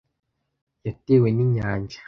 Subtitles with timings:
[0.85, 1.97] Yatewe n’inyanja.